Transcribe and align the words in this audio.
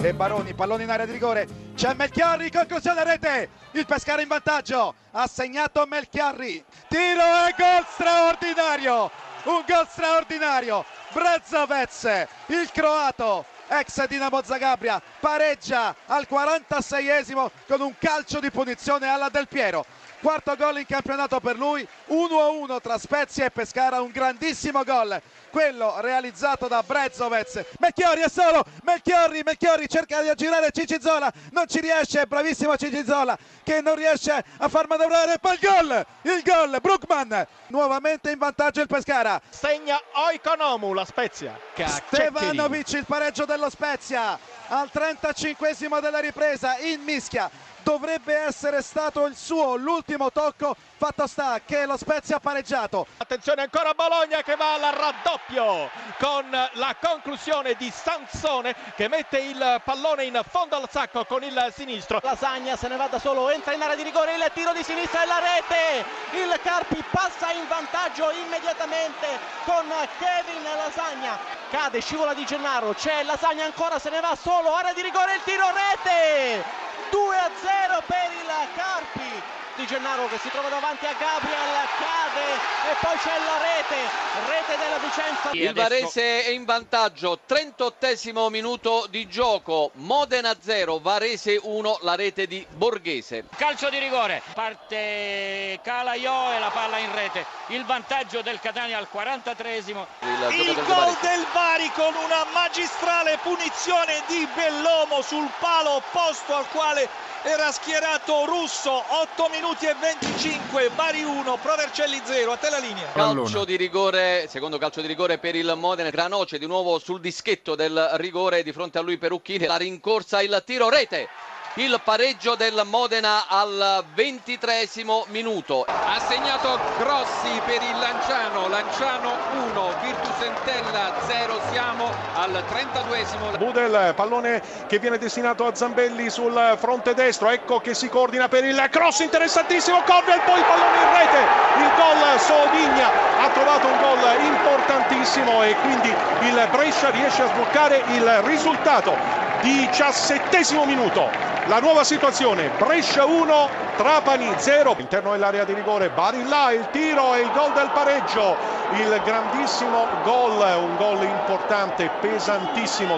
E 0.00 0.14
Baroni, 0.14 0.54
pallone 0.54 0.84
in 0.84 0.90
area 0.90 1.06
di 1.06 1.12
rigore, 1.12 1.46
c'è 1.74 1.92
Melchiorri, 1.94 2.50
conclusione 2.50 3.02
rete, 3.02 3.48
il 3.72 3.84
Pescara 3.84 4.22
in 4.22 4.28
vantaggio, 4.28 4.94
ha 5.10 5.26
segnato 5.26 5.84
Melchiorri, 5.86 6.64
tiro 6.88 7.22
e 7.46 7.54
gol 7.56 7.84
straordinario, 7.90 9.10
un 9.44 9.64
gol 9.66 9.88
straordinario, 9.88 10.84
Brezovec, 11.12 12.28
il 12.46 12.70
croato, 12.70 13.44
ex 13.66 14.06
Dinamo 14.06 14.40
Zagabria, 14.42 15.02
pareggia 15.20 15.94
al 16.06 16.26
46esimo 16.30 17.50
con 17.66 17.80
un 17.80 17.94
calcio 17.98 18.38
di 18.38 18.50
punizione 18.50 19.08
alla 19.08 19.28
Del 19.28 19.48
Piero. 19.48 19.84
Quarto 20.20 20.56
gol 20.56 20.78
in 20.78 20.86
campionato 20.86 21.38
per 21.38 21.56
lui, 21.56 21.86
1-1 22.08 22.80
tra 22.80 22.98
Spezia 22.98 23.44
e 23.44 23.50
Pescara, 23.52 24.00
un 24.00 24.10
grandissimo 24.10 24.82
gol, 24.82 25.20
quello 25.50 26.00
realizzato 26.00 26.66
da 26.66 26.82
Brezovec. 26.82 27.64
Melchiori 27.78 28.22
è 28.22 28.28
solo, 28.28 28.64
Melchiori, 28.82 29.42
Melchiori 29.44 29.88
cerca 29.88 30.20
di 30.20 30.28
aggirare 30.28 30.72
Cicizola, 30.72 31.32
non 31.52 31.68
ci 31.68 31.78
riesce, 31.80 32.26
bravissimo 32.26 32.76
Cicizola 32.76 33.38
che 33.62 33.80
non 33.80 33.94
riesce 33.94 34.44
a 34.56 34.68
far 34.68 34.88
manovrare, 34.88 35.38
poi 35.38 35.52
il 35.52 35.60
gol, 35.60 36.06
il 36.22 36.42
gol, 36.42 36.78
Brookman, 36.80 37.46
nuovamente 37.68 38.32
in 38.32 38.38
vantaggio 38.38 38.80
il 38.80 38.88
Pescara. 38.88 39.40
Segna 39.50 40.00
Oikonomu 40.14 40.94
la 40.94 41.04
Spezia. 41.04 41.56
Stevanovic 41.74 42.90
il 42.94 43.04
pareggio 43.06 43.44
dello 43.44 43.70
Spezia 43.70 44.36
al 44.66 44.90
35esimo 44.92 46.00
della 46.00 46.18
ripresa 46.18 46.76
in 46.78 47.02
mischia 47.02 47.48
dovrebbe 47.88 48.36
essere 48.36 48.82
stato 48.82 49.24
il 49.24 49.34
suo 49.34 49.74
l'ultimo 49.74 50.30
tocco 50.30 50.76
fatto 50.98 51.26
sta 51.26 51.58
che 51.64 51.86
lo 51.86 51.96
Spezia 51.96 52.36
ha 52.36 52.38
pareggiato. 52.38 53.06
Attenzione 53.16 53.62
ancora 53.62 53.94
Bologna 53.94 54.42
che 54.42 54.56
va 54.56 54.74
al 54.74 54.92
raddoppio 54.92 55.88
con 56.18 56.50
la 56.50 56.96
conclusione 57.00 57.76
di 57.78 57.90
Sansone 57.90 58.74
che 58.94 59.08
mette 59.08 59.38
il 59.38 59.80
pallone 59.82 60.24
in 60.24 60.38
fondo 60.46 60.76
al 60.76 60.86
sacco 60.90 61.24
con 61.24 61.42
il 61.42 61.72
sinistro. 61.74 62.20
Lasagna 62.22 62.76
se 62.76 62.88
ne 62.88 62.96
va 62.96 63.06
da 63.06 63.18
solo 63.18 63.48
entra 63.48 63.72
in 63.72 63.80
area 63.80 63.96
di 63.96 64.02
rigore 64.02 64.34
il 64.34 64.50
tiro 64.52 64.74
di 64.74 64.82
sinistra 64.82 65.22
e 65.22 65.26
la 65.26 65.38
rete! 65.38 66.04
Il 66.32 66.60
Carpi 66.62 67.02
passa 67.10 67.52
in 67.52 67.66
vantaggio 67.68 68.30
immediatamente 68.32 69.26
con 69.64 69.86
Kevin 70.18 70.62
Lasagna. 70.76 71.38
Cade 71.70 72.02
scivola 72.02 72.34
di 72.34 72.44
Gennaro 72.44 72.92
c'è 72.92 73.22
Lasagna 73.22 73.64
ancora 73.64 73.98
se 73.98 74.10
ne 74.10 74.20
va 74.20 74.36
solo 74.36 74.74
area 74.74 74.92
di 74.92 75.00
rigore 75.00 75.36
il 75.36 75.42
tiro 75.42 75.64
rete 75.72 76.87
2 77.10 77.36
a 77.36 77.50
0 77.60 78.02
per 78.06 78.30
il 78.32 78.50
Carpi. 78.74 79.42
Di 79.76 79.86
Gennaro 79.86 80.26
che 80.26 80.38
si 80.38 80.50
trova 80.50 80.68
davanti 80.68 81.06
a 81.06 81.12
Gabriel 81.12 81.86
cade 81.98 82.52
e 82.90 82.96
poi 83.00 83.16
c'è 83.16 83.38
la 83.38 83.58
rete 83.62 84.28
rete 84.46 84.76
della 84.76 84.98
Vicenza. 84.98 85.50
Il 85.52 85.72
Varese 85.72 86.44
è 86.44 86.50
in 86.50 86.64
vantaggio 86.64 87.38
38 87.44 88.50
minuto 88.50 89.06
di 89.08 89.28
gioco 89.28 89.90
Modena 89.94 90.54
0 90.58 90.98
Varese 91.00 91.58
1 91.62 91.98
la 92.02 92.14
rete 92.14 92.46
di 92.46 92.66
Borghese. 92.70 93.44
Calcio 93.56 93.88
di 93.88 93.98
rigore 93.98 94.42
parte 94.54 95.78
Calaio 95.82 96.52
e 96.52 96.58
la 96.58 96.70
palla 96.70 96.98
in 96.98 97.14
rete. 97.14 97.44
Il 97.68 97.84
vantaggio 97.84 98.42
del 98.42 98.58
Catania 98.60 98.98
al 98.98 99.08
43esimo 99.12 100.06
il, 100.20 100.68
il 100.68 100.74
gol 100.74 101.16
del 101.20 101.46
Bari 101.52 101.90
con 101.92 102.14
una 102.14 102.46
magistrale 102.52 103.38
punizione 103.42 104.22
di 104.26 104.46
Bellomo 104.54 105.22
sul 105.22 105.48
palo 105.58 105.96
opposto 105.96 106.54
al 106.54 106.68
quale 106.68 106.97
era 107.42 107.70
schierato 107.70 108.44
Russo 108.46 108.90
8 108.90 109.48
minuti 109.50 109.86
e 109.86 109.94
25 110.00 110.90
Bari 110.94 111.22
1 111.22 111.58
Provercelli 111.62 112.20
0 112.24 112.52
a 112.52 112.56
te 112.56 112.70
la 112.70 112.78
linea. 112.78 113.12
Calcio 113.12 113.64
di 113.64 113.76
rigore 113.76 114.46
secondo 114.48 114.78
calcio 114.78 115.00
di 115.00 115.06
rigore 115.06 115.38
per 115.38 115.54
il 115.54 115.74
Modena 115.76 116.10
Granoce 116.10 116.58
di 116.58 116.66
nuovo 116.66 116.98
sul 116.98 117.20
dischetto 117.20 117.74
del 117.74 118.10
rigore 118.14 118.62
di 118.62 118.72
fronte 118.72 118.98
a 118.98 119.02
lui 119.02 119.18
Perucchini 119.18 119.66
la 119.66 119.76
rincorsa 119.76 120.40
il 120.40 120.62
tiro 120.64 120.88
rete 120.88 121.28
il 121.74 122.00
pareggio 122.02 122.54
del 122.56 122.82
Modena 122.84 123.46
al 123.46 124.04
ventitresimo 124.14 125.24
minuto. 125.28 125.84
Ha 125.86 126.18
segnato 126.28 126.78
Grossi 126.98 127.60
per 127.64 127.80
il 127.82 127.98
Lanciano, 127.98 128.68
Lanciano 128.68 129.32
1, 129.72 129.94
Virtus 130.02 130.40
Entella 130.40 131.12
0, 131.26 131.60
siamo 131.70 132.10
al 132.34 132.64
32esimo. 132.68 133.58
Budel, 133.58 134.14
pallone 134.14 134.62
che 134.88 134.98
viene 134.98 135.18
destinato 135.18 135.66
a 135.66 135.74
Zambelli 135.74 136.30
sul 136.30 136.76
fronte 136.78 137.14
destro, 137.14 137.50
ecco 137.50 137.80
che 137.80 137.94
si 137.94 138.08
coordina 138.08 138.48
per 138.48 138.64
il 138.64 138.88
cross 138.90 139.20
interessantissimo, 139.20 140.02
Cornell, 140.02 140.42
poi 140.44 140.58
il 140.58 140.64
pallone 140.64 140.96
in 140.96 141.16
rete, 141.16 141.38
il 141.78 141.90
gol 141.96 142.40
Sodigna 142.40 143.10
ha 143.40 143.48
trovato 143.50 143.86
un 143.86 143.98
gol 144.00 144.44
importantissimo 144.44 145.62
e 145.62 145.76
quindi 145.82 146.08
il 146.08 146.68
Brescia 146.70 147.10
riesce 147.10 147.42
a 147.42 147.48
sbloccare 147.48 148.02
il 148.08 148.42
risultato. 148.42 149.46
Diciassettesimo 149.60 150.84
minuto 150.84 151.57
la 151.68 151.80
nuova 151.80 152.02
situazione, 152.02 152.70
Brescia 152.78 153.26
1, 153.26 153.68
Trapani 153.96 154.50
0, 154.56 154.96
interno 154.98 155.32
dell'area 155.32 155.64
di 155.64 155.74
rigore, 155.74 156.08
Barilla, 156.08 156.72
il 156.72 156.88
tiro 156.90 157.34
e 157.34 157.40
il 157.40 157.50
gol 157.52 157.72
del 157.72 157.90
pareggio, 157.92 158.56
il 158.92 159.20
grandissimo 159.22 160.06
gol, 160.24 160.56
un 160.56 160.96
gol 160.96 161.22
importante, 161.24 162.10
pesantissimo. 162.20 163.16